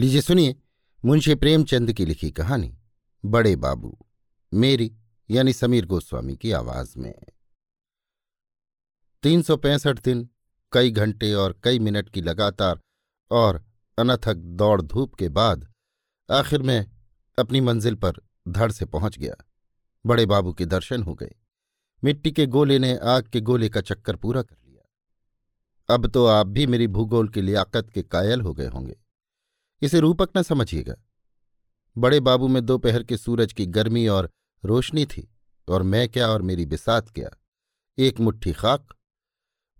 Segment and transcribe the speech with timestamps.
[0.00, 0.56] लीजिए, सुनिए।
[1.04, 2.78] मुंशी प्रेमचंद की लिखी कहानी,
[3.24, 3.98] बड़े बाबू,
[4.54, 4.96] मेरी,
[5.30, 7.24] यानी समीर गोस्वामी की आवाज़ में।
[9.22, 10.30] तीन सौ पैंसठ दिन,
[10.72, 12.80] कई घंटे और कई मिनट की लगातार
[13.30, 13.64] और
[13.98, 15.72] अनथक दौड़ धूप के बाद
[16.30, 16.90] आखिर में
[17.38, 18.12] अपनी मंजिल पर
[18.48, 19.34] धड़ से पहुँच गया।
[20.06, 21.34] बड़े बाबू के दर्शन हो गए।
[22.04, 24.88] मिट्टी के गोले ने आग के गोले का चक्कर पूरा कर लिया।
[25.94, 28.99] अब तो आप भी मेरी भूगोल की लियाकत के कायल हो गए होंगे।
[29.82, 30.94] इसे रूपक न समझिएगा।
[31.98, 34.30] बड़े बाबू में दोपहर के सूरज की गर्मी और
[34.64, 35.34] रोशनी थी,
[35.68, 37.30] और मैं क्या और मेरी बिसात क्या?
[37.98, 38.88] एक मुट्ठी खाक।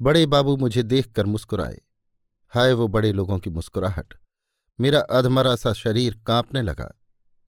[0.02, 1.80] बड़े बाबू मुझे देखकर मुस्कुराए।
[2.48, 4.14] हाय, वो बड़े लोगों की मुस्कुराहट।
[4.80, 6.92] मेरा अधमरा सा शरीर कांपने लगा।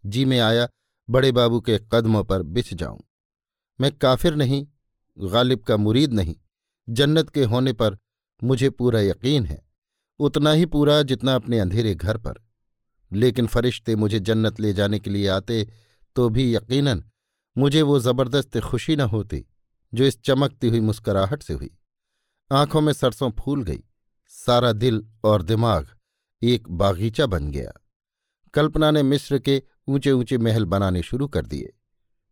[0.06, 0.68] जी में आया,
[1.10, 3.00] बड़े बाबू के कदमों पर बिछ जाऊँ।
[3.80, 4.66] मैं काफिर नहीं,
[5.18, 6.36] गालिब का मुरीद नहीं।
[6.88, 7.98] जन्नत के होने पर
[8.44, 9.71] मुझे पूरा यकीन है।
[10.22, 12.34] उतना ही पूरा जितना अपने अंधेरे घर पर।
[13.12, 15.66] लेकिन फरिश्ते मुझे जन्नत ले जाने के लिए आते
[16.16, 17.04] तो भी यकीनन
[17.56, 19.44] मुझे वो ज़बरदस्त खुशी न होती,
[19.94, 21.70] जो इस चमकती हुई मुस्कराहट से हुई।
[22.50, 23.82] आँखों में सरसों फूल गई,
[24.28, 25.88] सारा दिल और दिमाग
[26.42, 27.72] एक बागीचा बन गया।
[28.54, 31.72] कल्पना ने मिस्र के ऊँचे ऊँचे महल बनाने शुरू कर दिए।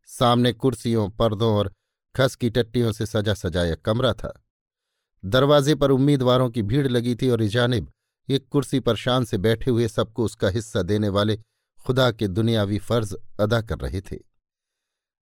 [0.09, 1.73] सामने कुर्सियों, पर्दों और
[2.17, 4.33] खस की टट्टियों से सजा सजाया कमरा था।
[5.25, 7.91] दरवाजे पर उम्मीदवारों की भीड़ लगी थी और इजानिब
[8.29, 11.37] एक कुर्सी पर शान से बैठे हुए सबको उसका हिस्सा देने वाले
[11.87, 14.17] खुदा के दुनियावी फ़र्ज़ अदा कर रहे थे।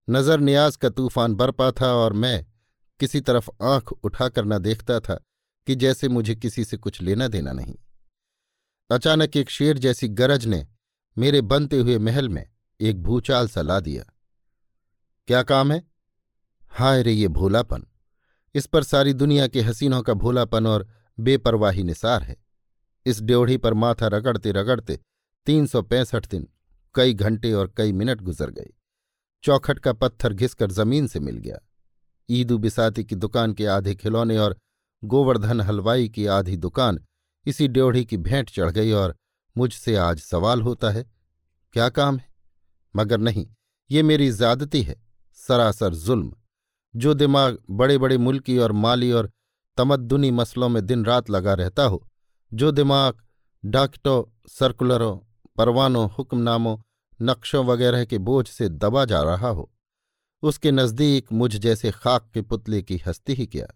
[0.10, 2.46] नज़र नियाज का तूफ़ान बरपा था और मैं
[3.00, 5.20] किसी तरफ़ आँख उठाकर न देखता था
[5.68, 7.76] कि जैसे मुझे किसी से कुछ लेना देना नहीं।
[8.90, 10.68] अचानक एक शेर जैसी गरज ने
[11.18, 12.46] मेरे बनते हुए महल में
[12.82, 14.04] एक भूचाल सा ला दिया।
[15.28, 15.84] क्या काम है?
[16.72, 17.86] हाय रे ये भोलापन।
[18.58, 20.88] इस पर सारी दुनिया के हसीनों का भोलापन और
[21.20, 22.36] बेपरवाही निसार है।
[23.06, 25.00] इस ड्योढ़ी पर माथा रगड़ते रगड़ते
[25.48, 26.48] तीन सौ पैंसठ दिन,
[26.96, 28.74] कई घंटे और कई मिनट गुजर गए।
[29.44, 31.60] चौखट का पत्थर घिसकर ज़मीन से मिल गया।
[32.30, 34.58] ईदू बिसाती की दुकान के आधे खिलौने और
[35.04, 37.00] गोवर्धन हलवाई की आधी दुकान
[37.46, 39.16] इसी ड्योढ़ी की भेंट चढ़ गई और
[39.56, 41.06] मुझसे आज सवाल होता है,
[41.74, 42.28] क्या काम है?
[42.96, 43.48] मगर नहीं,
[43.90, 45.02] ये मेरी ज्यादती है,
[45.38, 46.34] सरासर जुल्म।
[46.96, 49.32] जो दिमाग बड़े बड़े मुल्की और माली और
[49.78, 52.08] तमद्दुनी मसलों में दिन रात लगा रहता हो,
[52.54, 53.24] जो दिमाग
[53.66, 55.18] डाकटों, सर्कुलरों,
[55.58, 56.78] परवानों, हुक्मनामों,
[57.22, 59.74] नक्शों वगैरह के बोझ से दबा जा रहा हो,
[60.42, 63.68] उसके नज़दीक मुझ जैसे खाक के पुतले की हस्ती ही क्या?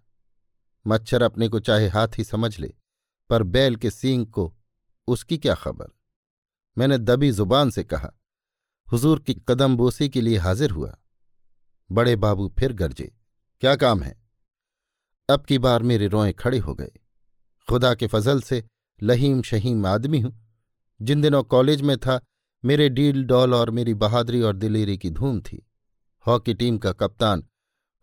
[0.88, 2.74] मच्छर अपने को चाहे हाथी समझ ले,
[3.30, 4.54] पर बैल के सींग को
[5.08, 5.88] उसकी क्या खबर?
[6.78, 8.12] मैंने दबी ज़ुबान से कहा,
[8.92, 10.98] हुजूर की कदम बोसी के लिए हाजिर हुआ।
[11.92, 13.12] बड़े बाबू फिर गरजे,
[13.62, 14.22] क्या काम है?
[15.30, 16.92] अब की बार मेरे रोए खड़े हो गए।
[17.70, 18.64] खुदा के फजल से
[19.04, 20.56] लहीम शहीम आदमी हूँ।
[21.02, 22.22] जिन दिनों कॉलेज में था,
[22.66, 25.70] मेरे डील डॉल और मेरी बहादुरी और दिलेरी की धूम थी।
[26.28, 27.44] हॉकी टीम का कप्तान,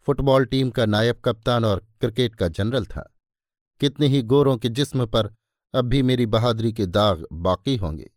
[0.03, 3.15] फुटबॉल टीम का नायब कप्तान और क्रिकेट का जनरल था।
[3.81, 5.35] कितने ही गोरों के जिस्म पर
[5.75, 8.11] अब भी मेरी बहादुरी के दाग बाकी होंगे।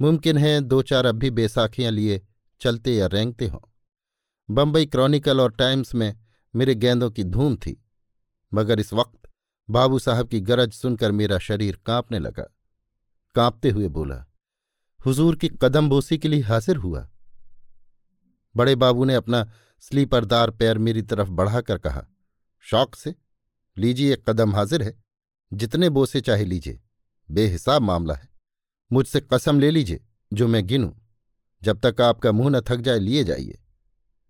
[0.00, 2.26] मुमकिन है दो चार अब भी बेसाखियाँ लिए
[2.60, 3.73] चलते या रेंगते हों।
[4.50, 6.16] बम्बई क्रॉनिकल और टाइम्स में
[6.54, 7.84] मेरे गेंदों की धूम थी,
[8.54, 9.28] मगर इस वक्त
[9.70, 12.42] बाबू साहब की गरज सुनकर मेरा शरीर कांपने लगा।
[13.34, 14.26] कांपते हुए बोला,
[15.06, 17.10] हुजूर की कदम बोसी के लिए हाजिर हुआ?
[18.56, 22.06] बड़े बाबू ने अपना स्लीपरदार पैर मेरी तरफ़ बढ़ाकर कहा,
[22.60, 23.14] शौक से,
[23.78, 25.04] लीजिए एक कदम हाजिर है,
[25.52, 26.80] जितने बोसे चाहे लीजिए,
[27.30, 28.28] बेहिसाब मामला है।
[28.92, 30.92] मुझसे कसम ले लीजिए, जो मैं गिनूं,
[31.62, 33.63] जब तक आपका मुँह न थक जाए, लिए जाइए।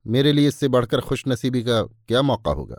[0.06, 2.76] मेरे लिए इससे बढ़कर खुशनसीबी का क्या मौका होगा?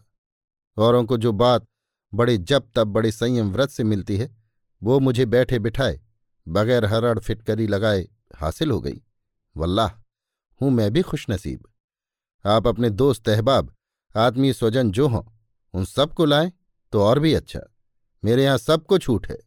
[0.78, 1.66] औरों को जो बात
[2.14, 4.36] बड़े जब तब बड़े संयम व्रत से मिलती है,
[4.84, 6.02] वो मुझे बैठे बिठाए,
[6.48, 9.02] बगैर हरड़ फिटकरी लगाए हासिल हो गई।
[9.58, 9.88] वल्लाह,
[10.62, 11.64] हूँ मैं भी खुशनसीब।
[12.46, 13.74] आप अपने दोस्त अहबाब
[14.16, 15.24] आत्मीय स्वजन जो हों,
[15.74, 16.52] उन सबको लाएँ
[16.92, 17.60] तो और भी अच्छा।
[18.26, 19.38] मेरे यहाँ सबको छूट है।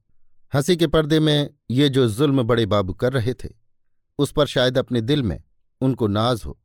[0.54, 3.48] हँसी के पर्दे में ये जो जुल्म बड़े बाबू कर रहे थे,
[4.18, 5.42] उस पर शायद अपने दिल में
[5.80, 6.58] उनको नाज हो।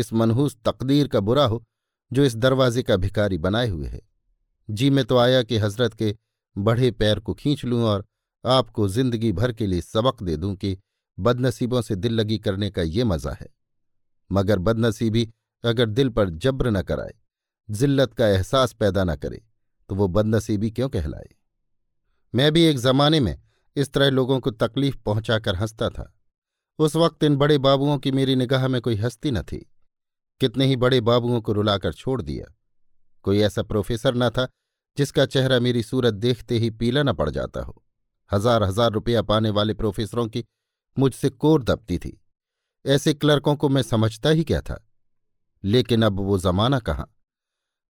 [0.00, 1.64] इस मनहूस तकदीर का बुरा हो,
[2.10, 4.00] जो इस दरवाजे का भिकारी बनाए हुए है।
[4.68, 6.14] जी, में तो आया कि हज़रत के
[6.56, 8.04] बढ़े पैर को खींच लूँ और
[8.44, 10.76] आपको ज़िंदगी भर के लिए सबक दे दूँ कि
[11.18, 13.48] बदनसीबों से दिल लगी करने का ये मज़ा है।
[14.30, 15.28] मगर बदनसीबी
[15.64, 17.14] अगर दिल पर जब्र न कराए,
[17.68, 19.42] जिल्लत का एहसास पैदा न करे
[19.90, 21.28] तो वो बदनसीबी क्यों कहलाए?
[22.34, 23.36] मैं भी एक जमाने में
[23.76, 26.12] इस तरह लोगों को तकलीफ़ पहुंचाकर हंसता था।
[26.78, 29.66] उस वक्त इन बड़े बाबुओं की मेरी निगाह में कोई हस्ती न थी।
[30.40, 32.54] कितने ही बड़े बाबुओं को रुलाकर छोड़ दिया।
[33.22, 34.48] कोई ऐसा प्रोफेसर न था,
[34.98, 37.82] जिसका चेहरा मेरी सूरत देखते ही पीला न पड़ जाता हो।
[38.32, 40.44] हज़ार हज़ार रुपया पाने वाले प्रोफेसरों की
[40.98, 42.20] मुझसे कोर दबती थी।
[42.86, 44.88] ऐसे क्लर्कों को मैं समझता ही क्या था?
[45.64, 47.16] लेकिन अब वो जमाना कहाँ?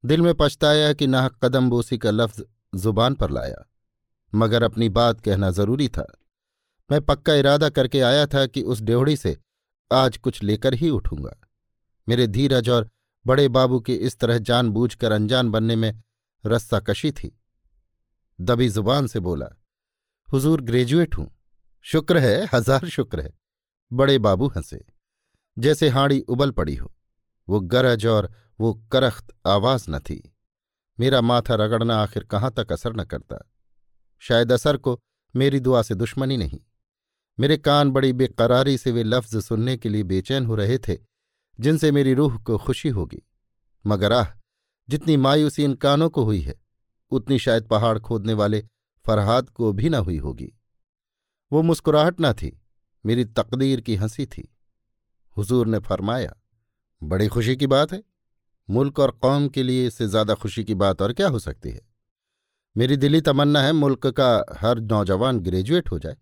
[0.04, 2.44] दिल में पछताया कि नाहक कदम बोसी का लफ्ज
[2.74, 3.70] ज़ुबान पर लाया।
[4.34, 6.18] मगर अपनी बात कहना ज़रूरी था।
[6.90, 9.36] मैं पक्का इरादा करके आया था कि उस ड्योढ़ी से
[9.92, 11.40] आज कुछ लेकर ही उठूँगा।
[12.10, 12.88] मेरे धीरज और
[13.26, 15.92] बड़े बाबू के इस तरह जानबूझकर अनजान बनने में
[16.44, 17.30] रस्सा कशी थी।
[18.38, 19.48] दबी ज़ुबान से बोला,
[20.28, 21.30] हुजूर ग्रेजुएट हूँ।
[21.86, 23.32] शुक्र है, हज़ार शुक्र है।
[23.90, 24.84] बड़े बाबू हंसे।
[25.56, 26.92] जैसे हाड़ी उबल पड़ी हो।
[27.48, 28.30] वो गरज और
[28.60, 30.22] वो करख्त आवाज़ न थी।
[30.98, 33.38] मेरा माथा रगड़ना आखिर कहाँ तक असर न करता।
[34.22, 34.98] शायद असर को
[35.34, 36.60] मेरी दुआ से दुश्मनी नहीं।
[37.38, 40.98] मेरे कान बड़ी बेकरारी से वे लफ्ज सुनने के लिए बेचैन हो रहे थे।
[41.60, 43.22] जिनसे मेरी रूह को खुशी होगी।
[43.86, 44.26] मगर आह,
[44.88, 46.60] जितनी मायूसी इन कानों को हुई है,
[47.10, 48.60] उतनी शायद पहाड़ खोदने वाले
[49.06, 50.52] फरहाद को भी ना हुई होगी।
[51.52, 52.62] वो मुस्कुराहट ना थी,
[53.06, 54.56] मेरी तकदीर की हँसी थी।
[55.36, 56.36] हुजूर ने फरमाया,
[57.02, 58.02] बड़ी खुशी की बात है।
[58.70, 61.80] मुल्क और कौम के लिए इससे ज़्यादा खुशी की बात और क्या हो सकती है?
[62.76, 66.16] मेरी दिली तमन्ना है मुल्क का हर नौजवान ग्रेजुएट हो जाए।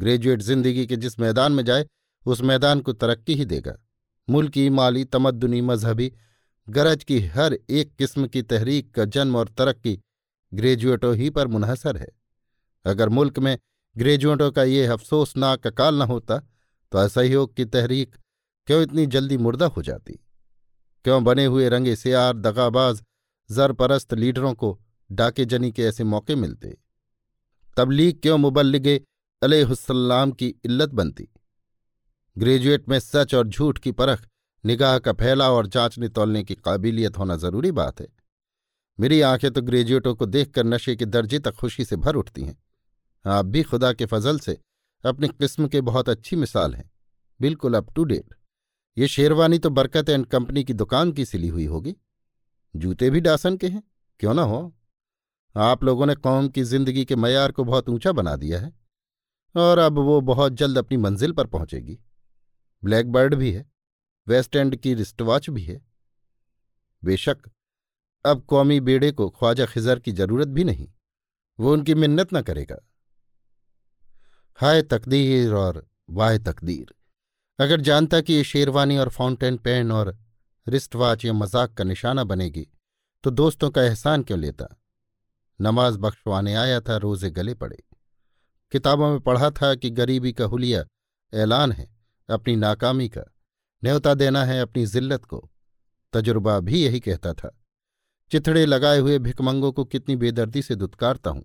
[0.00, 1.86] ग्रेजुएट ज़िंदगी के जिस मैदान में जाए,
[2.26, 3.76] उस मैदान को तरक्की ही देगा।
[4.30, 6.12] मुल्की माली तमद्दुनी मजहबी,
[6.68, 10.00] गरज की हर एक किस्म की तहरीक का जन्म और तरक्की
[10.54, 12.08] ग्रेजुएटों ही पर मुनहसर है।
[12.84, 13.58] अगर मुल्क में
[13.96, 16.38] ग्रेजुएटों का ये अफसोसनाक अकाल न होता
[16.92, 18.16] तो असहयोग की तहरीक
[18.66, 20.12] क्यों इतनी जल्दी मुर्दा हो जाती?
[21.04, 23.02] क्यों बने हुए रंगे सियार, दगाबाज,
[23.50, 24.78] जरपरस्त लीडरों को
[25.12, 26.76] डाके जनी के ऐसे मौके मिलते?
[27.76, 29.00] तबलीग क्यों मुबल्लिगे
[29.42, 31.28] अलैहिस्सलाम की इल्लत बनती?
[32.36, 34.26] ग्रेजुएट में सच और झूठ की परख,
[34.64, 38.06] निगाह का फैला और जांचने तोलने की काबिलियत होना ज़रूरी बात है।
[38.98, 42.56] मेरी आँखें तो ग्रेजुएटों को देखकर नशे के दर्जे तक खुशी से भर उठती हैं।
[43.24, 44.58] आप भी खुदा के फजल से
[45.04, 46.90] अपनी किस्म के बहुत अच्छी मिसाल हैं।
[47.40, 48.34] बिल्कुल अप टू डेट
[48.96, 51.94] ये शेरवानी तो बरकत एंड कंपनी की दुकान की सिली हुई होगी।
[52.74, 53.82] जूते भी डासन के हैं,
[54.20, 54.74] क्यों ना हो?
[55.54, 58.72] आप लोगों ने कौम की ज़िंदगी के मैार को बहुत ऊँचा बना दिया है।
[59.54, 61.98] और अब वो बहुत जल्द अपनी मंजिल पर पहुंचेगी।
[62.82, 63.64] ब्लैक बर्ड भी है,
[64.26, 65.80] वेस्ट एंड की रिस्टवॉच भी है।
[67.02, 67.38] बेशक,
[68.24, 70.88] अब कौमी बेड़े को ख्वाजा खिजर की ज़रूरत भी नहीं,
[71.58, 72.78] वो उनकी मिन्नत न करेगा।
[74.58, 76.94] हाय तकदीर और वाह तकदीर,
[77.58, 80.16] अगर जानता कि ये शेरवानी और फाउंटेन पेन और
[80.66, 82.66] रिस्ट वॉच या मज़ाक का निशाना बनेगी
[83.24, 84.66] तो दोस्तों का एहसान क्यों लेता?
[85.60, 87.76] नमाज़ बख्शवाने आया था, रोज़े गले पड़े।
[88.72, 90.84] किताबों में पढ़ा था कि गरीबी का हुलिया
[91.32, 91.88] ऐलान है।
[92.28, 93.22] अपनी नाकामी का
[93.82, 95.48] न्योता देना है अपनी जिल्लत को।
[96.12, 97.54] तजुर्बा भी यही कहता था।
[98.30, 101.44] चिथड़े लगाए हुए भिकमंगों को कितनी बेदर्दी से दुत्कारता हूँ।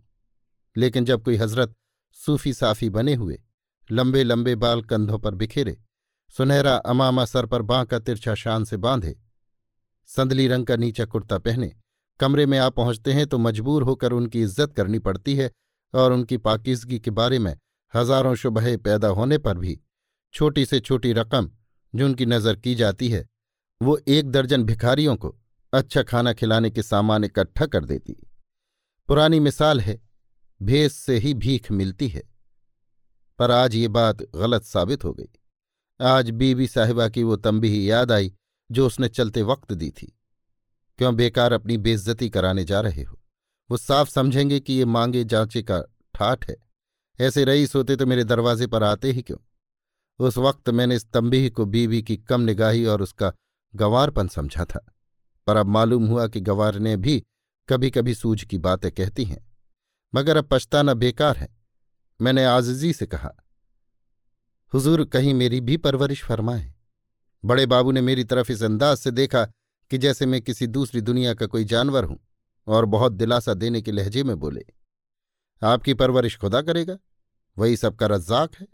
[0.76, 1.74] लेकिन जब कोई हज़रत
[2.18, 3.40] सूफी साफी बने हुए,
[3.90, 5.78] लंबे लंबे बाल कंधों पर बिखेरे,
[6.36, 9.16] सुनहरा अमामा सर पर बांका तिरछा शान से बांधे,
[10.10, 11.72] संदली रंग का नीचा कुर्ता पहने,
[12.20, 15.52] कमरे में आ पहुँचते हैं तो मजबूर होकर उनकी इज़्ज़त करनी पड़ती है
[15.94, 17.56] और उनकी पाकिजगी के बारे में
[17.94, 19.80] हज़ारों शुबहे पैदा होने पर भी
[20.34, 21.52] छोटी से छोटी रकम
[21.96, 23.30] जो उनकी नज़र की जाती है,
[23.82, 25.36] वो एक दर्जन भिखारियों को
[25.74, 28.28] अच्छा खाना खिलाने के सामान इकट्ठा कर देती।
[29.08, 30.02] पुरानी मिसाल है,
[30.62, 32.24] भेस से ही भीख मिलती है।
[33.40, 35.30] पर आज ये बात गलत साबित हो गई।
[36.02, 38.34] आज बीबी साहिबा की वो तंबी याद आई,
[38.72, 40.20] जो उसने चलते वक्त दी थी।
[40.98, 43.20] क्यों बेकार अपनी बेइज्जती कराने जा रहे हो?
[43.72, 45.82] वो साफ़ समझेंगे कि ये मांगे जांचे का
[46.14, 46.56] ठाठ है।
[47.20, 49.38] ऐसे रईस होते तो मेरे दरवाजे पर आते ही क्यों?
[50.20, 53.34] उस वक्त मैंने इस तंबीह को बीवी की कम निगाही और उसका
[53.74, 54.86] गंवारपन समझा था।
[55.48, 57.24] पर अब मालूम हुआ कि गंवार ने भी
[57.70, 59.52] कभी कभी सूझ की बातें कहती हैं।
[60.16, 61.50] मगर अब पछताना बेकार है।
[62.22, 63.32] मैंने आजजी से कहा,
[64.74, 66.74] हुजूर, कहीं मेरी भी परवरिश फरमाए।
[67.44, 69.44] बड़े बाबू ने मेरी तरफ़ इस अंदाज से देखा
[69.92, 72.20] कि जैसे मैं किसी दूसरी दुनिया का कोई जानवर हूँ
[72.68, 74.66] और बहुत दिलासा देने के लहजे में बोले,
[75.62, 76.98] आपकी परवरिश खुदा करेगा?
[77.58, 78.68] वही सबका रज्जाक है?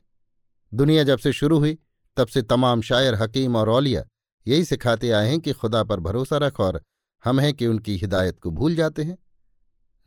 [0.71, 1.77] दुनिया जब से शुरू हुई,
[2.17, 4.03] तब से तमाम शायर हकीम और औलिया
[4.45, 6.81] यही सिखाते आए हैं कि खुदा पर भरोसा रख और
[7.23, 9.17] हम हैं कि उनकी हिदायत को भूल जाते हैं।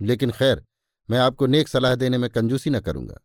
[0.01, 0.63] लेकिन खैर,
[1.09, 3.21] मैं आपको नेक सलाह देने में कंजूसी न करूँगा।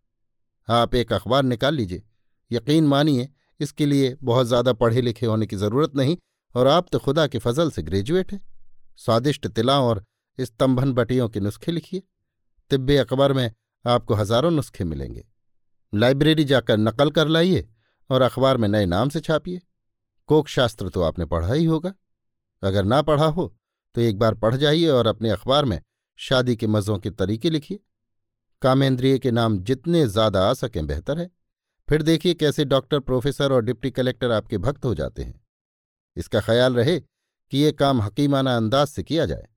[0.68, 2.04] आप एक अखबार निकाल लीजिए।
[2.52, 3.30] यकीन मानिए,
[3.60, 6.18] इसके लिए बहुत ज़्यादा पढ़े लिखे होने की ज़रूरत नहीं
[6.56, 8.42] और आप तो खुदा के फजल से ग्रेजुएट हैं।
[8.98, 10.04] स्वादिष्ट तिला और
[10.38, 12.04] स्तंभन बटियों के नुस्खे लिखिए।
[12.72, 13.52] तिब्बे अकबर में
[13.86, 15.24] आपको हज़ारों नुस्खे मिलेंगे।
[15.94, 17.68] लाइब्रेरी जाकर नकल कर लाइए
[18.10, 19.62] और अखबार में नए नाम से छापिए।
[20.30, 21.94] कोक शास्त्र तो आपने पढ़ा ही होगा।
[22.64, 23.54] अगर ना पढ़ा हो
[23.96, 25.82] तो एक बार पढ़ जाइए और अपने अखबार में
[26.20, 27.80] शादी के मज़ों के तरीके लिखिए।
[28.62, 31.30] कामेंद्रिय के नाम जितने ज़्यादा आ सकें बेहतर है।
[31.90, 35.40] फिर देखिए कैसे डॉक्टर, प्रोफेसर और डिप्टी कलेक्टर आपके भक्त हो जाते हैं।
[36.18, 39.48] इसका ख्याल रहे कि ये काम हकीमाना अंदाज से किया जाए।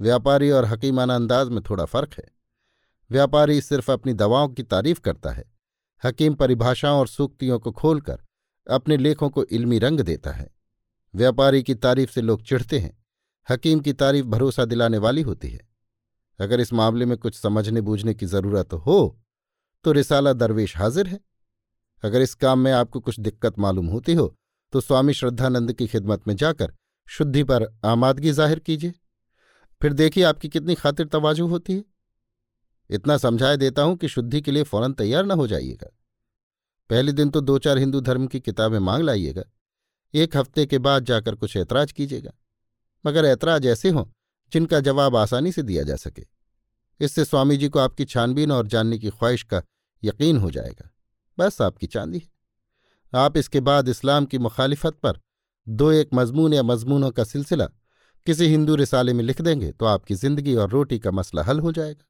[0.00, 2.24] व्यापारी और हकीमाना अंदाज में थोड़ा फ़र्क है।
[3.10, 5.44] व्यापारी सिर्फ़ अपनी दवाओं की तारीफ़ करता है।
[6.02, 8.18] हकीम परिभाषाओं और सूक्तियों को खोलकर
[8.66, 10.50] अपने लेखों को इल्मी रंग देता है।
[11.14, 12.96] व्यापारी की तारीफ़ से लोग चिढ़ते हैं।
[13.48, 15.68] हकीम की तारीफ़ भरोसा दिलाने वाली होती है।
[16.38, 19.16] अगर इस मामले में कुछ समझने बूझने की ज़रूरत हो
[19.84, 21.20] तो रिसाला दरवेश हाजिर है।
[22.02, 24.34] अगर इस काम में आपको कुछ दिक्कत मालूम होती हो
[24.72, 26.72] तो स्वामी श्रद्धानंद की खिदमत में जाकर
[27.08, 28.92] शुद्धि पर आमादगी ज़ाहिर कीजिए।
[29.80, 31.84] फिर देखिए आपकी कितनी खातिर तवाजु होती है।
[32.90, 35.90] इतना समझाए देता हूँ कि शुद्धि के लिए फ़ौरन तैयार न हो जाइएगा।
[36.90, 39.42] पहले दिन तो दो चार हिंदू धर्म की किताबें मांग लाइएगा।
[40.14, 42.32] एक हफ़्ते के बाद जाकर कुछ ऐतराज कीजिएगा।
[43.04, 44.04] मगर ऐतराज ऐसे हों,
[44.52, 46.26] जिनका जवाब आसानी से दिया जा सके।
[47.00, 49.62] इससे स्वामी जी को आपकी छानबीन और जानने की ख्वाहिश का
[50.02, 50.90] यकीन हो जाएगा।
[51.38, 52.28] बस आपकी चांदी है।
[53.12, 55.20] आप इसके बाद इस्लाम की मुखालिफत पर
[55.66, 57.64] दो एक मजमून या मजमूनों का सिलसिला
[58.26, 61.72] किसी हिंदू रिसाले में लिख देंगे तो आपकी ज़िंदगी और रोटी का मसला हल हो
[61.72, 62.04] जाएगा।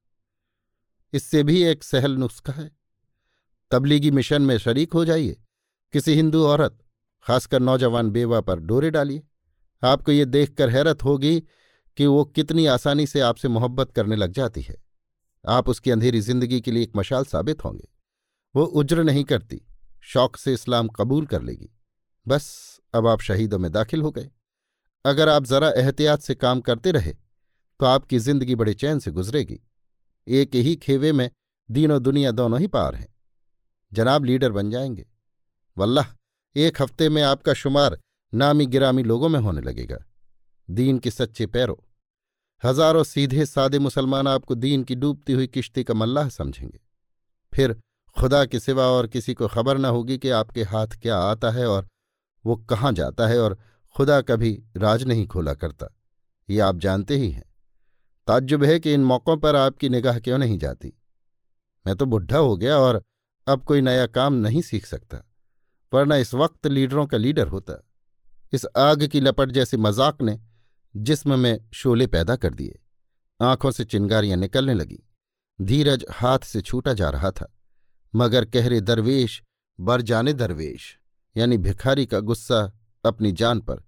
[1.12, 2.70] इससे भी एक सहल नुस्खा है।
[3.70, 5.36] तबलीगी मिशन में शरीक हो जाइए।
[5.94, 6.78] किसी हिंदू औरत,
[7.26, 9.22] खासकर नौजवान बेवा पर डोरे डालिए।
[9.82, 11.38] आपको ये देखकर हैरत होगी
[11.98, 14.76] कि वो कितनी आसानी से आपसे मोहब्बत करने लग जाती है।
[15.44, 17.88] आप उसकी अंधेरी ज़िंदगी के लिए एक मशाल साबित होंगे।
[18.54, 19.60] वो उज्र नहीं करती,
[20.04, 21.70] शौक से इस्लाम कबूल कर लेगी।
[22.26, 24.30] बस, अब आप शहीदों में दाखिल हो गए।
[25.04, 27.12] अगर आप जरा एहतियात से काम करते रहे
[27.80, 29.58] तो आपकी ज़िंदगी बड़े चैन से गुजरेगी।
[30.28, 31.30] एक ही खेवे में
[31.70, 33.14] दीनों दुनिया दोनों ही पार हैं।
[33.92, 35.06] जनाब लीडर बन जाएँगे।
[35.78, 36.06] वल्लाह,
[36.56, 37.98] एक हफ़्ते में आपका शुमार
[38.34, 40.04] नामी गिरामी लोगों में होने लगेगा।
[40.70, 41.76] दीन के सच्चे पैरों।
[42.64, 46.80] हज़ारों सीधे सादे मुसलमान आपको दीन की डूबती हुई किश्ती का मल्लाह समझेंगे।
[47.54, 47.80] फिर
[48.18, 51.66] खुदा के सिवा और किसी को खबर न होगी कि आपके हाथ क्या आता है
[51.66, 51.88] और
[52.46, 53.58] वो कहाँ जाता है और
[53.96, 55.86] खुदा कभी राज नहीं खोला करता।
[56.50, 57.49] ये आप जानते ही हैं।
[58.28, 60.92] ताज्जुब है कि इन मौक़ों पर आपकी निगाह क्यों नहीं जाती?
[61.86, 63.02] मैं तो बुढ़ा हो गया और
[63.46, 65.22] अब कोई नया काम नहीं सीख सकता,
[65.92, 67.82] वरना इस वक्त लीडरों का लीडर होता।
[68.52, 70.38] इस आग की लपट जैसे मज़ाक ने
[70.94, 72.78] जिस्म में शोले पैदा कर दिए।
[73.40, 74.98] आँखों से चिंगारियाँ निकलने लगी।
[75.58, 77.52] धीरज हाथ से छूटा जा रहा था,
[78.14, 79.42] मगर कहरे दरवेश,
[79.78, 80.96] बर जाने दरवेश,
[81.36, 82.60] यानी भिखारी का गुस्सा
[83.04, 83.82] अपनी जान पर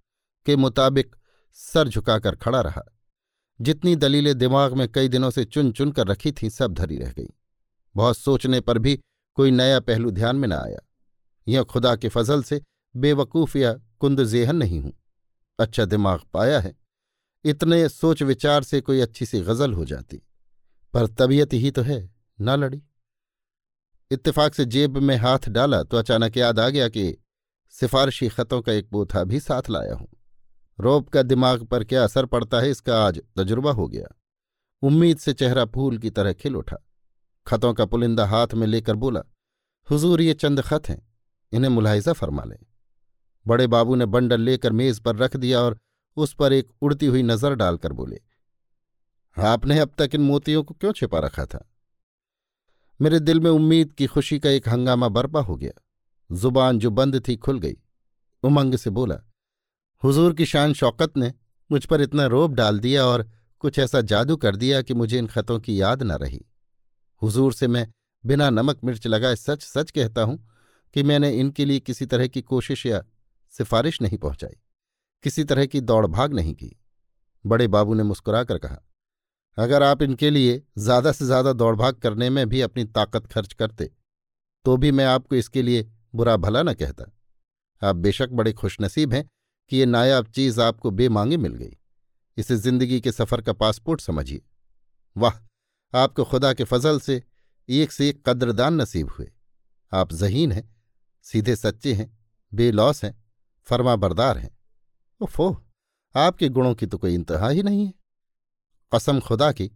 [0.46, 1.14] के मुताबिक
[1.58, 2.82] सर झुकाकर खड़ा रहा।
[3.62, 7.12] जितनी दलीलें दिमाग में कई दिनों से चुन चुन कर रखी थीं, सब धरी रह
[7.12, 7.28] गई।
[7.97, 9.00] बहुत सोचने पर भी
[9.35, 10.88] कोई नया पहलू ध्यान में न आया।
[11.49, 12.62] यह खुदा के फजल से
[12.97, 14.92] बेवकूफ़ या कुंद जेहन नहीं हूँ।
[15.59, 16.76] अच्छा दिमाग पाया है।
[17.45, 20.23] इतने सोच विचार से कोई अच्छी सी गज़ल हो जाती।
[20.95, 22.83] पर तबीयत ही तो है, ना लड़ी।
[24.11, 27.16] इत्तेफाक से जेब में हाथ डाला तो अचानक याद आ गया कि
[27.71, 30.09] सिफारशी खतों का एक बोथा भी साथ लाया हूँ।
[30.78, 34.08] रोब का दिमाग पर क्या असर पड़ता है, इसका आज तजुर्बा हो गया।
[34.82, 36.76] उम्मीद से चेहरा फूल की तरह खिल उठा।
[37.46, 39.22] खतों का पुलिंदा हाथ में लेकर बोला,
[39.88, 41.00] हुजूर, ये चंद खत हैं,
[41.52, 42.58] इन्हें मुलाहिजा फरमा लें।
[43.46, 45.78] बड़े बाबू ने बंडल लेकर मेज पर रख दिया और
[46.16, 48.20] उस पर एक उड़ती हुई नज़र डालकर बोले,
[49.36, 51.68] आपने अब तक इन मोतियों को क्यों छिपा रखा था?
[53.00, 55.72] मेरे दिल में उम्मीद की खुशी का एक हंगामा बर्पा हो गया।
[56.30, 57.76] ज़ुबान जो बंद थी खुल गई।
[58.42, 59.16] उमंग से बोला
[60.02, 61.32] हुजूर की शान शौकत ने
[61.71, 63.28] मुझ पर इतना रोब डाल दिया और
[63.62, 66.40] कुछ ऐसा जादू कर दिया कि मुझे इन खतों की याद न रही।
[67.23, 67.87] हुजूर से मैं
[68.25, 70.38] बिना नमक मिर्च लगाए सच सच कहता हूँ
[70.94, 73.02] कि मैंने इनके लिए किसी तरह की कोशिश या
[73.54, 74.56] सिफारिश नहीं पहुंचाई,
[75.25, 76.76] किसी तरह की दौड़ भाग नहीं की।
[77.44, 78.78] बड़े बाबू ने मुस्कुराकर कहा,
[79.59, 83.52] अगर आप इनके लिए ज़्यादा से ज़्यादा दौड़ भाग करने में भी अपनी ताकत खर्च
[83.54, 83.90] करते
[84.64, 87.04] तो भी मैं आपको इसके लिए बुरा भला न कहता।
[87.82, 89.25] आप बेशक बड़े खुशनसीब हैं
[89.71, 91.76] कि ये नायाब चीज़ आपको बेमांगे मिल गई।
[92.37, 94.42] इसे ज़िंदगी के सफ़र का पासपोर्ट समझिए।
[95.16, 95.33] वाह,
[95.95, 97.23] आपको खुदा के फजल से
[97.69, 99.33] एक से एक कद्रदान नसीब हुए।
[99.92, 100.76] आप जहीन हैं,
[101.23, 102.19] सीधे सच्चे हैं,
[102.54, 103.25] बेलौस हैं
[103.66, 104.59] फर्मा बरदार हैं।
[105.21, 105.64] ओफो,
[106.16, 107.92] आपके गुणों की तो कोई इंतहा ही नहीं है।
[108.95, 109.71] कसम खुदा की,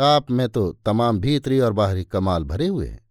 [0.00, 3.08] आप में तो तमाम भीतरी और बाहरी कमाल भरे हुए हैं।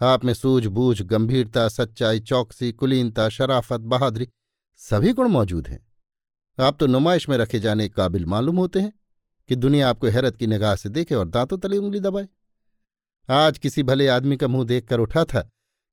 [0.00, 4.28] आप में सूझबूझ, गंभीरता, सच्चाई, चौकसी, कुलीनता, शराफत, बहादुरी
[4.80, 5.78] सभी गुण मौजूद हैं।
[6.58, 8.92] आप तो नुमाइश में रखे जाने काबिल मालूम होते हैं
[9.48, 12.28] कि दुनिया आपको हैरत की निगाह से देखे और दांतों तले उंगली दबाए।
[13.28, 15.40] आज किसी भले आदमी का मुँह देखकर उठा था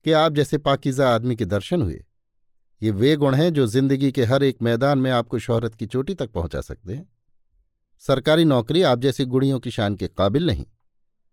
[0.06, 2.04] कि आप जैसे पाकिजा आदमी के दर्शन हुए।
[2.82, 6.14] ये वे गुण हैं जो ज़िंदगी के हर एक मैदान में आपको शोहरत की चोटी
[6.14, 7.10] तक पहुँचा सकते हैं।
[8.00, 10.66] सरकारी नौकरी आप जैसी गुड़ियों की शान के काबिल नहीं।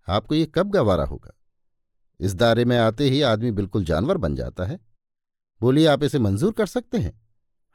[0.09, 1.39] आपको ये कब गवारा होगा?
[2.21, 4.81] इस दायरे में आते ही आदमी बिल्कुल जानवर बन जाता है।
[5.61, 7.20] बोलिए आप इसे मंजूर कर सकते हैं?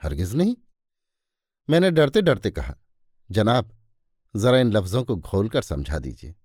[0.02, 0.56] हरगिज नहीं।
[1.70, 2.76] मैंने डरते डरते कहा,
[3.30, 3.72] जनाब,
[4.34, 6.36] जरा इन लफ्जों को घोलकर समझा दीजिए।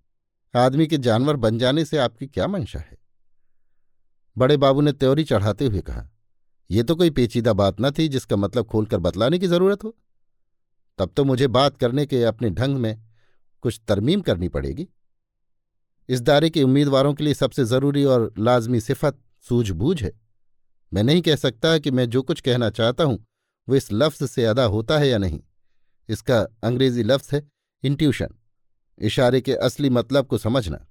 [0.55, 2.99] आदमी के जानवर बन जाने से आपकी क्या मंशा है?
[4.37, 6.09] बड़े बाबू ने त्योरी चढ़ाते हुए कहा
[6.71, 9.95] यह तो कोई पेचीदा बात न थी जिसका मतलब खोलकर बतलाने की ज़रूरत हो।
[10.99, 13.03] तब तो मुझे बात करने के अपने ढंग में
[13.65, 14.87] कुछ तरमीम करनी पड़ेगी।
[16.09, 20.13] इस दायरे के उम्मीदवारों के लिए सबसे ज़रूरी और लाजमी सिफत सूझबूझ है।
[20.93, 23.25] मैं नहीं कह सकता कि मैं जो कुछ कहना चाहता हूँ
[23.69, 25.41] वो इस लफ्ज से अदा होता है या नहीं?
[26.09, 27.43] इसका अंग्रेज़ी लफ्ज है
[27.83, 28.35] इंट्यूशन
[29.01, 30.87] इशारे के असली मतलब को समझना।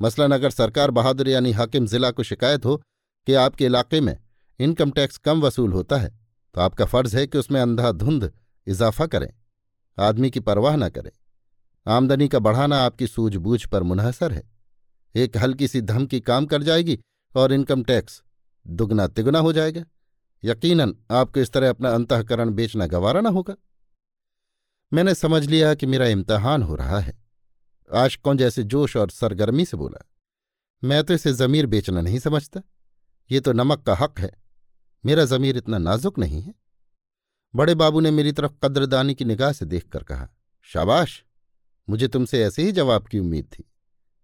[0.00, 2.76] मसलन, अगर सरकार बहादुर यानी हाकिम जिला को शिकायत हो
[3.26, 4.16] कि आपके इलाके में
[4.60, 6.18] इनकम टैक्स कम वसूल होता है
[6.54, 8.30] तो आपका फ़र्ज़ है कि उसमें अंधाधुंध
[8.66, 9.28] इजाफा करें।
[9.98, 11.10] आदमी की परवाह न करें।
[11.86, 14.42] आमदनी का बढ़ाना आपकी सूझबूझ पर मुनहसर है।
[15.14, 16.98] एक हल्की सी धमकी काम कर जाएगी
[17.34, 18.22] और इनकम टैक्स
[18.66, 19.84] दुगना तिगुना हो जाएगा।
[20.44, 23.54] यकीनन आपको इस तरह अपना अंतकरण बेचना गवारा ना होगा।
[24.92, 27.18] मैंने समझ लिया कि मेरा इम्तहान हो रहा है।
[27.94, 30.10] आशकों जैसे जोश और सरगर्मी से बोला,
[30.84, 32.62] मैं तो इसे जमीर बेचना नहीं समझता।
[33.30, 34.30] ये तो नमक का हक है।
[35.04, 36.54] मेरा जमीर इतना नाजुक नहीं है।
[37.54, 40.28] बड़े बाबू ने मेरी तरफ़ कद्रदानी की निगाह से देखकर कहा,
[40.62, 41.24] शाबाश!
[41.88, 43.64] मुझे तुमसे ऐसे ही जवाब की उम्मीद थी।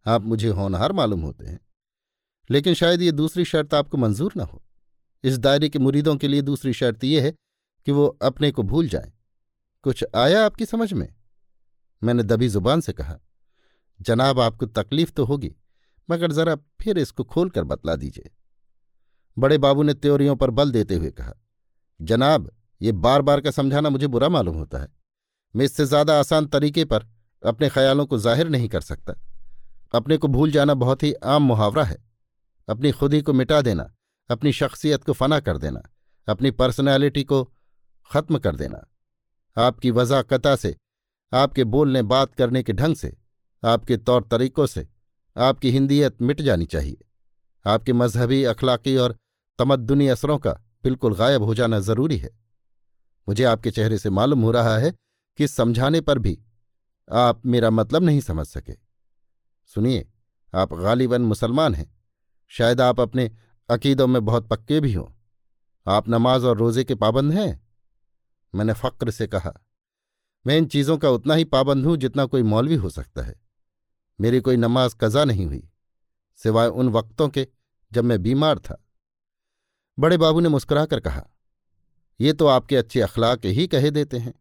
[0.06, 1.60] आप मुझे होनहार मालूम होते हैं।
[2.50, 4.65] लेकिन शायद ये दूसरी शर्त आपको मंजूर न हो।
[5.24, 7.30] इस दायरे के मुरीदों के लिए दूसरी शर्त यह है
[7.86, 9.12] कि वो अपने को भूल जाएँ।
[9.84, 11.08] कुछ आया आपकी समझ में?
[12.02, 13.18] मैंने दबी ज़ुबान से कहा,
[14.00, 15.54] जनाब आपको तकलीफ़ तो होगी,
[16.08, 18.30] मगर जरा फिर इसको खोलकर बतला दीजिए।
[19.36, 21.32] बड़े बाबू ने त्योरियों पर बल देते हुए कहा,
[22.00, 24.88] जनाब, ये बार बार का समझाना मुझे बुरा मालूम होता है।
[25.54, 27.06] मैं इससे ज़्यादा आसान तरीके पर
[27.42, 29.14] अपने ख्यालों को ज़ाहिर नहीं कर सकता।
[29.94, 31.96] अपने को भूल जाना बहुत ही आम मुहावरा है।
[32.68, 33.92] अपनी खुदी को मिटा देना
[34.30, 35.82] अपनी शख्सियत को फना कर देना,
[36.28, 37.44] अपनी पर्सनैलिटी को
[38.10, 38.86] खत्म कर देना।
[39.56, 40.76] आपकी वजाकता से,
[41.32, 43.16] आपके बोलने बात करने के ढंग से,
[43.64, 44.88] आपके तौर तरीकों से
[45.36, 46.96] आपकी हिंदीयत मिट जानी चाहिए।
[47.66, 49.16] आपके मजहबी अखलाकी और
[49.58, 50.52] तमद्दुनी असरों का
[50.84, 52.30] बिल्कुल गायब हो जाना ज़रूरी है।
[53.28, 54.94] मुझे आपके चेहरे से मालूम हो रहा है
[55.38, 56.38] कि समझाने पर भी
[57.12, 58.72] आप मेरा मतलब नहीं समझ सके।
[59.66, 60.06] सुनिए,
[60.54, 61.94] आप गालिबन मुसलमान हैं।
[62.48, 63.30] शायद आप अपने
[63.68, 65.06] अकीदों में बहुत पक्के भी हों।
[65.86, 67.66] आप नमाज़ और रोज़े के पाबंद हैं?
[68.54, 69.52] मैंने फ़क्र से कहा,
[70.44, 73.34] मैं इन चीज़ों का उतना ही पाबंद हूँ जितना कोई मौलवी हो सकता है।
[74.18, 75.62] मेरी कोई नमाज़ कज़ा नहीं हुई,
[76.38, 77.46] सिवाय उन वक्तों के
[77.92, 78.82] जब मैं बीमार था।
[79.98, 81.22] बड़े बाबू ने मुस्कुराकर कहा,
[82.20, 84.34] ये तो आपके अच्छे अखलाक ही कहे देते हैं।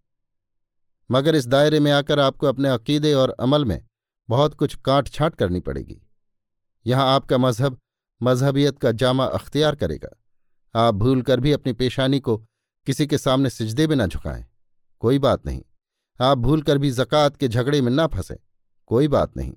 [1.10, 3.82] मगर इस दायरे में आकर आपको अपने अकीदे और अमल में
[4.30, 6.02] बहुत कुछ काट छाट करनी पड़ेगी।
[6.86, 7.78] यहाँ आपका मज़हब
[8.22, 10.10] मजहबियत का जामा अख्तियार करेगा।
[10.76, 12.38] आप भूल कर भी अपनी पेशानी को
[12.88, 14.46] किसी के सामने सिजदे में न झुकाएँ।
[15.00, 15.62] कोई बात नहीं।
[16.20, 18.40] आप भूल कर भी जक़ात के झगड़े में ना फंसे।
[18.88, 19.54] कोई बात नहीं।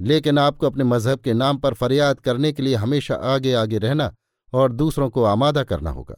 [0.00, 4.14] लेकिन आपको अपने मज़हब के नाम पर फरियाद करने के लिए हमेशा आगे आगे रहना
[4.52, 6.14] और दूसरों को आमादा करना होगा।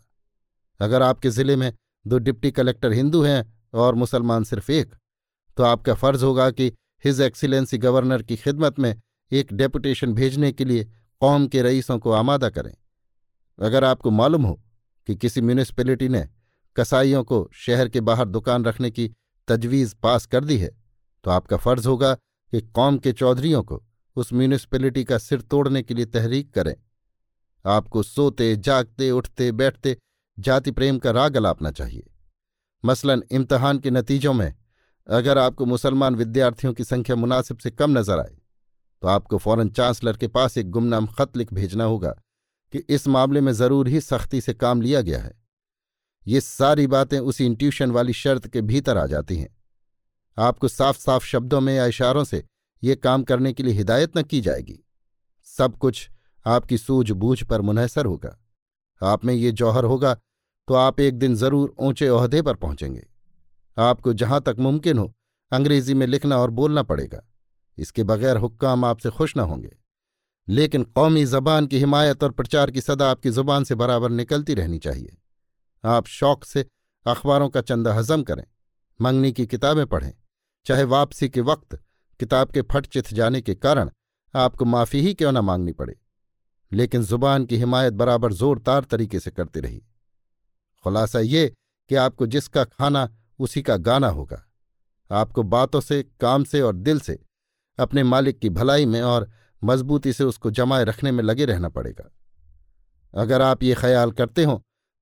[0.80, 1.72] अगर आपके ज़िले में
[2.06, 4.94] दो डिप्टी कलेक्टर हिंदू हैं और मुसलमान सिर्फ़ एक
[5.56, 6.72] तो आपका फ़र्ज़ होगा कि
[7.04, 9.00] हिज एक्सीलेंसी गवर्नर की खिदमत में
[9.32, 10.90] एक डेपुटेशन भेजने के लिए
[11.22, 12.74] कौम के रईसों को आमादा करें।
[13.58, 14.60] अगर आपको मालूम हो
[15.08, 16.28] कि किसी म्यूनिसपैलिटी ने
[16.76, 19.10] कसाईयों को शहर के बाहर दुकान रखने की
[19.48, 20.70] तजवीज़ पास कर दी है
[21.24, 23.82] तो आपका फ़र्ज़ होगा कि कौम के चौधरियों को
[24.16, 26.74] उस म्यूनिसपैलिटी का सिर तोड़ने के लिए तहरीक करें।
[27.64, 29.96] आपको सोते, जागते, उठते, बैठते
[30.38, 32.10] जाति प्रेम का राग अलापना चाहिए।
[32.84, 34.54] मसलन इम्तहान के नतीजों में
[35.08, 38.37] अगर आपको मुसलमान विद्यार्थियों की संख्या मुनासिब से कम नज़र आए
[39.02, 42.10] तो आपको फ़ौरन चांसलर के पास एक गुमनाम खत लिख भेजना होगा
[42.72, 45.32] कि इस मामले में ज़रूर ही सख्ती से काम लिया गया है।
[46.26, 49.48] ये सारी बातें उसी इंट्यूशन वाली शर्त के भीतर आ जाती हैं।
[50.36, 52.42] आपको साफ़ साफ़ शब्दों में या इशारों से
[52.82, 54.78] ये काम करने के लिए हिदायत न की जाएगी।
[55.48, 56.08] सब कुछ
[56.46, 58.36] आपकी सूझबूझ पर मुनहसर होगा।
[59.00, 60.14] आप में ये जौहर होगा
[60.68, 63.06] तो आप एक दिन ज़रूर ऊँचे ओहदे पर पहुँचेंगे।
[63.76, 65.12] आपको जहाँ तक मुमकिन हो
[65.52, 67.22] अंग्रेज़ी में लिखना और बोलना पड़ेगा।
[67.78, 69.76] इसके बगैर हुक्काम आपसे खुश न होंगे।
[70.48, 74.78] लेकिन कौमी जबान की हिमायत और प्रचार की सदा आपकी ज़ुबान से बराबर निकलती रहनी
[74.78, 75.16] चाहिए।
[75.84, 76.66] आप शौक से
[77.06, 78.44] अखबारों का चंदा हजम करें,
[79.00, 80.12] मंगनी की किताबें पढ़ें,
[80.66, 81.74] चाहे वापसी के वक्त
[82.20, 83.90] किताब के फट चिथ जाने के कारण
[84.34, 85.96] आपको माफ़ी ही क्यों न मांगनी पड़े।
[86.72, 89.82] लेकिन ज़ुबान की हिमायत बराबर जोरदार तरीके से करती रही
[90.84, 91.54] खुलासा ये
[91.88, 94.44] कि आपको जिसका खाना उसी का गाना होगा।
[95.10, 97.18] आपको बातों से, काम से और दिल से
[97.78, 99.30] अपने मालिक की भलाई में और
[99.62, 102.10] मजबूती से उसको जमाए रखने में लगे रहना पड़ेगा।
[103.14, 104.56] अगर आप ये ख्याल करते हो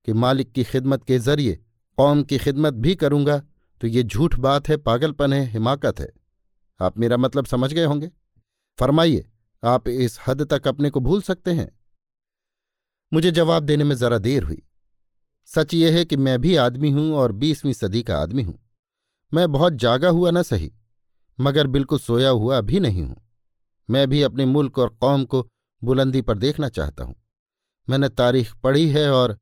[0.07, 1.61] कि मालिक की खिदमत के ज़रिए
[1.99, 3.39] कौम की खिदमत भी करूँगा
[3.81, 6.09] तो ये झूठ बात है, पागलपन है, हिमाकत है।
[6.81, 8.11] आप मेरा मतलब समझ गए होंगे?
[8.79, 9.25] फरमाइए,
[9.63, 11.69] आप इस हद तक अपने को भूल सकते हैं?
[13.13, 14.63] मुझे जवाब देने में जरा देर हुई।
[15.49, 18.59] सच यह है कि मैं भी आदमी हूँ और बीसवीं सदी का आदमी हूँ।
[19.33, 20.73] मैं बहुत जागा हुआ न सही।
[21.41, 23.17] मगर बिल्कुल सोया हुआ भी नहीं हूँ।
[23.91, 25.49] मैं भी अपने मुल्क और कौम को
[25.85, 27.15] बुलंदी पर देखना चाहता हूँ।
[27.91, 29.39] मैंने तारीख पढ़ी है और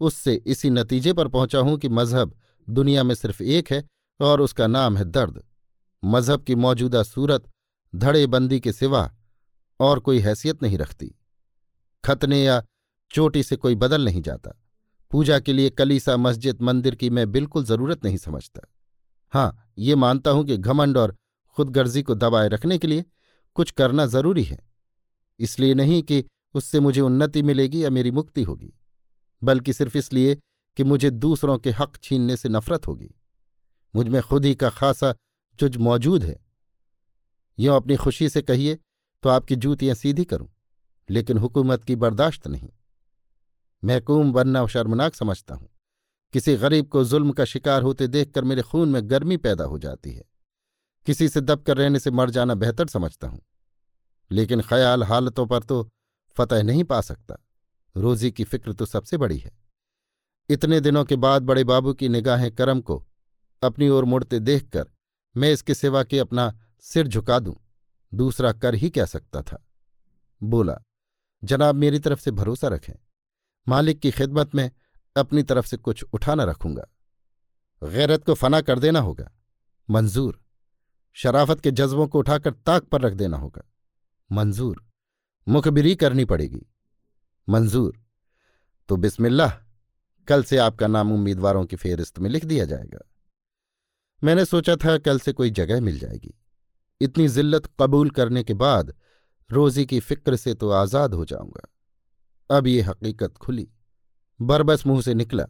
[0.00, 2.34] उससे इसी नतीजे पर पहुँचा हूँ कि मज़हब
[2.68, 3.84] दुनिया में सिर्फ़ एक है
[4.20, 5.42] और उसका नाम है दर्द।
[6.04, 7.50] मज़हब की मौजूदा सूरत
[7.94, 9.10] धड़ेबंदी के सिवा
[9.80, 11.14] और कोई हैसियत नहीं रखती।
[12.04, 12.62] खतने या
[13.10, 14.62] चोटी से कोई बदल नहीं जाता।
[15.10, 18.60] पूजा के लिए कलीसा मस्जिद मंदिर की मैं बिल्कुल ज़रूरत नहीं समझता।
[19.32, 21.16] हाँ ये मानता हूँ कि घमंड और
[21.56, 23.04] खुदगर्जी को दबाए रखने के लिए
[23.56, 24.58] कुछ करना ज़रूरी है।
[25.40, 28.72] इसलिए नहीं कि उससे मुझे उन्नति मिलेगी या मेरी मुक्ति होगी,
[29.42, 30.38] बल्कि सिर्फ़ इसलिए
[30.76, 33.14] कि मुझे दूसरों के हक छीनने से नफरत होगी।
[33.94, 35.14] मुझमें खुद ही का खासा
[35.58, 36.36] जुज मौजूद है।
[37.58, 38.78] यों अपनी खुशी से कहिए
[39.22, 40.48] तो आपकी जूतियाँ सीधी करूँ,
[41.08, 42.68] लेकिन हुकूमत की बर्दाश्त नहीं।
[43.82, 45.68] महकूम बनना शर्मनाक समझता हूँ।
[46.34, 50.12] किसी गरीब को जुल्म का शिकार होते देखकर मेरे खून में गर्मी पैदा हो जाती
[50.12, 50.24] है।
[51.06, 53.42] किसी से दबकर रहने से मर जाना बेहतर समझता हूँ।
[54.30, 55.90] लेकिन ख्याल हालतों पर तो
[56.36, 57.36] फतह नहीं पा सकता।
[57.96, 59.58] रोजी की फ़िक्र तो सबसे बड़ी है।
[60.48, 63.06] इतने दिनों के बाद बड़े बाबू की निगाहें करम को
[63.62, 64.90] अपनी ओर मुड़ते देखकर
[65.36, 67.56] मैं इसके सिवा के अपना सिर झुका दूँ।
[68.14, 69.68] दूसरा कर ही कह सकता था?
[70.42, 70.78] बोला,
[71.44, 72.94] जनाब, मेरी तरफ़ से भरोसा रखें।
[73.68, 74.70] मालिक की खिदमत में
[75.16, 76.86] अपनी तरफ़ से कुछ उठा न रखूँगा।
[77.84, 79.32] गैरत को फना कर देना होगा।
[79.90, 80.42] मंजूर
[81.16, 83.62] शराफत के जज्बों को उठाकर ताक पर रख देना होगा।
[84.30, 84.82] मंजूर,
[85.46, 86.66] मुखबिरी करनी पड़ेगी।
[87.48, 87.98] मंजूर
[88.88, 89.52] तो बिस्मिल्लाह,
[90.28, 92.98] कल से आपका नाम उम्मीदवारों की फेहरिस्त में लिख दिया जाएगा।
[94.22, 96.34] मैंने सोचा था कल से कोई जगह मिल जाएगी।
[97.00, 98.94] इतनी जिल्लत कबूल करने के बाद
[99.50, 101.68] रोजी की फ़िक्र से तो आज़ाद हो जाऊँगा।
[102.50, 103.68] अब ये हकीकत खुली।
[104.40, 105.46] बरबस मुँह से निकला,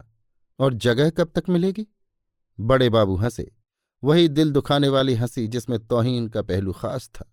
[0.59, 1.87] और जगह कब तक मिलेगी?
[2.59, 3.51] बड़े बाबू हंसे।
[4.03, 7.31] वही दिल दुखाने वाली हँसी जिसमें तोहीन का पहलू खास था।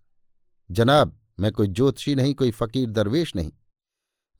[0.71, 3.53] जनाब, मैं कोई ज्योतिषी नहीं, कोई फकीर दरवेश नहीं।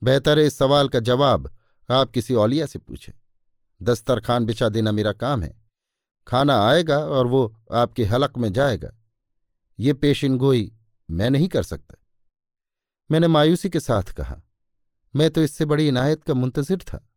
[0.03, 1.55] बेहतर है इस सवाल का जवाब
[1.89, 3.13] आप किसी औलिया से पूछें।
[3.81, 5.61] दस्तरखान बिछा देना मेरा काम है।
[6.27, 8.91] खाना आएगा और वो आपके हलक में जाएगा।
[9.79, 10.71] ये पेशिन गोई
[11.11, 11.95] मैं नहीं कर सकता।
[13.11, 14.41] मैंने मायूसी के साथ कहा,
[15.15, 17.09] मैं तो इससे बड़ी इनायत का मुंतजिर था।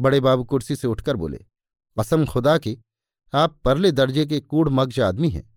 [0.00, 1.44] बड़े बाबू कुर्सी से उठकर बोले
[2.00, 2.78] कसम खुदा की
[3.34, 5.54] आप परले दर्जे के कूड़ मग्ज आदमी हैं।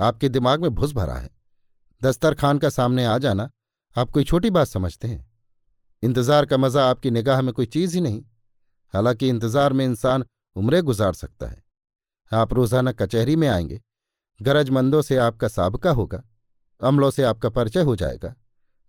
[0.00, 1.30] आपके दिमाग में भुस भरा है।
[2.02, 3.50] दस्तरखान का सामने आ जाना,
[3.96, 5.32] आप कोई छोटी बात समझते हैं।
[6.02, 8.24] इंतज़ार का मज़ा आपकी निगाह में कोई चीज़ ही नहीं।
[8.94, 10.24] हालाँकि इंतज़ार में इंसान
[10.56, 11.64] उम्रें गुजार सकता है।
[12.32, 13.82] आप रोज़ाना कचहरी में आएँगे।
[14.42, 16.22] गरजमंदों से आपका सबका होगा।
[16.80, 18.34] अमलों से आपका परिचय हो जाएगा।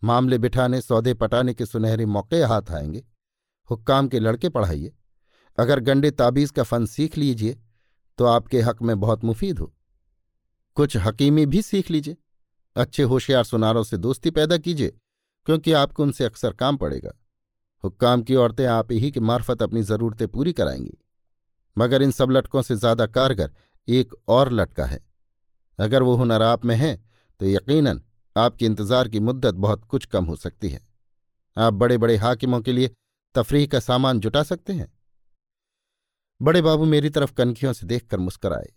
[0.04, 3.04] मामले बिठाने, सौदे पटाने के सुनहरे मौके हाथ आएँगे।
[3.70, 4.94] हुक्काम के लड़के पढ़ाइए।
[5.58, 7.58] अगर गंडे ताबीज का फन सीख लीजिए
[8.20, 9.74] तो आपके हक में बहुत मुफीद हो।
[10.78, 12.18] कुछ हकीमी भी सीख लीजिए।
[12.76, 14.90] अच्छे होशियार सुनारों से दोस्ती पैदा कीजिए,
[15.48, 17.14] क्योंकि आपको उनसे अक्सर काम पड़ेगा।
[17.84, 20.98] हुक्काम की औरतें आप ही की मार्फत अपनी ज़रूरतें पूरी कराएँगी।
[21.78, 23.52] मगर इन सब लटकों से ज़्यादा कारगर
[23.88, 25.00] एक और लटका है।
[25.80, 26.96] अगर वो हुनर आप में है
[27.40, 28.02] तो यकीनन
[28.36, 30.82] आपके इंतज़ार की मुद्दत बहुत कुछ कम हो सकती है।
[31.58, 32.92] आप बड़े बड़े हाकिमों के लिए
[33.36, 34.92] तफरीह का सामान जुटा सकते हैं।
[36.42, 38.74] बड़े बाबू मेरी तरफ़ कनखियों से देखकर मुस्कराए।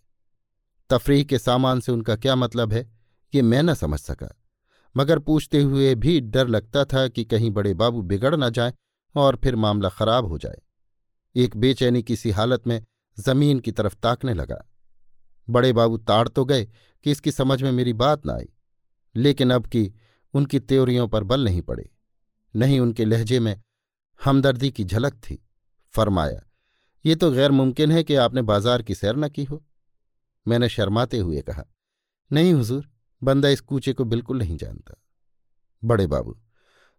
[0.89, 2.89] तफरीह के सामान से उनका क्या मतलब है
[3.33, 4.35] ये मैं न समझ सका।
[4.95, 8.73] मगर पूछते हुए भी डर लगता था कि कहीं बड़े बाबू बिगड़ न जाए
[9.15, 10.61] और फिर मामला खराब हो जाए।
[11.35, 12.83] एक बेचैनी किसी हालत में
[13.17, 14.63] ज़मीन की तरफ़ ताकने लगा।
[15.47, 16.65] बड़े बाबू ताड़ तो गए
[17.05, 18.49] कि इसकी समझ में मेरी बात न आई,
[19.15, 19.93] लेकिन अब की
[20.33, 21.89] उनकी त्योरियों पर बल नहीं पड़े।
[22.55, 23.61] नहीं उनके लहजे में
[24.19, 25.43] हमदर्दी की झलक थी।
[25.93, 26.41] फरमाया
[27.05, 29.61] ये तो गैर मुमकिन है कि आपने बाज़ार की सैर न की हो।
[30.45, 31.63] मैंने शर्माते हुए कहा,
[32.31, 32.87] नहीं हुजूर,
[33.21, 34.95] बंदा इस कूचे को बिल्कुल नहीं जानता।
[35.83, 36.37] बड़े बाबू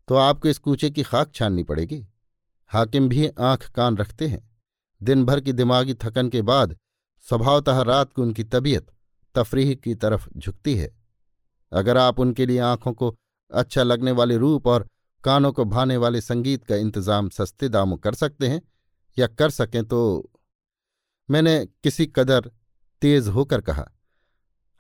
[0.09, 2.07] तो आपको इस कूचे की खाक छाननी पड़ेगी।
[2.71, 4.49] हाकिम भी आँख कान रखते हैं।
[5.01, 6.77] दिन भर की दिमागी थकन के बाद
[7.27, 8.87] स्वभावतः रात को उनकी तबीयत
[9.35, 10.91] तफरीह की तरफ़ झुकती है।
[11.73, 13.15] अगर आप उनके लिए आँखों को
[13.51, 14.87] अच्छा लगने वाले रूप और
[15.25, 18.61] कानों को भाने वाले संगीत का इंतज़ाम सस्ते दामों कर सकते हैं
[19.17, 20.31] या कर सकें तो
[21.29, 22.51] मैंने किसी कदर
[23.03, 23.85] तेज होकर कहा।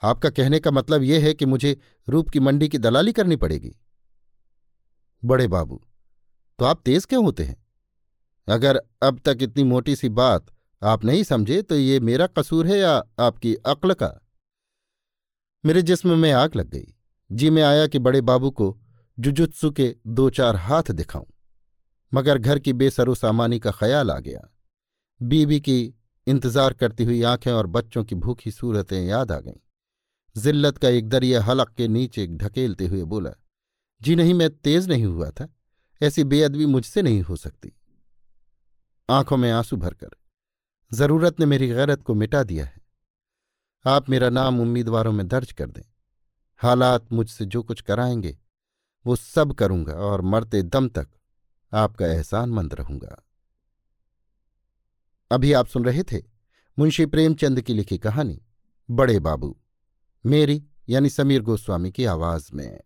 [0.03, 1.77] आपका कहने का मतलब यह है कि मुझे
[2.09, 3.75] रूप की मंडी की दलाली करनी पड़ेगी।
[5.23, 5.81] बड़े बाबू
[6.59, 7.57] तो आप तेज क्यों होते हैं?
[8.49, 10.47] अगर अब तक इतनी मोटी सी बात
[10.83, 14.18] आप नहीं समझे तो ये मेरा कसूर है या आपकी अक्ल का?
[15.64, 16.95] मेरे जिस्म में आग लग गई।
[17.31, 18.77] जी में आया कि बड़े बाबू को
[19.18, 21.27] जुजुत्सु के दो चार हाथ दिखाऊँ।
[22.12, 24.48] मगर घर की बेसरो सामानी का ख्याल आ गया।
[25.20, 25.94] बीबी की
[26.27, 29.61] इंतज़ार करती हुई आँखें और बच्चों की भूखी सूरतें याद आ गईं।
[30.37, 33.31] जिल्लत का एक दरिया हलक के नीचे ढकेलते हुए बोला,
[34.03, 35.48] जी नहीं, मैं तेज नहीं हुआ था।
[36.01, 37.72] ऐसी बेअदबी मुझसे नहीं हो सकती।
[39.09, 40.11] आँखों में आँसू भरकर,
[40.92, 42.81] ज़रूरत ने मेरी गैरत को मिटा दिया है।
[43.85, 45.83] आप मेरा नाम उम्मीदवारों में दर्ज कर दें।
[46.61, 48.37] हालात मुझसे जो कुछ कराएँगे,
[49.07, 51.09] वो सब करूँगा और मरते दम तक
[51.74, 53.22] आपका एहसान मंद रहूँगा।
[55.30, 56.22] अभी आप सुन रहे थे
[56.78, 58.42] मुंशी प्रेमचंद की लिखी कहानी,
[58.90, 59.56] बड़े बाबू,
[60.26, 62.80] मेरी यानी समीर गोस्वामी की आवाज़ में।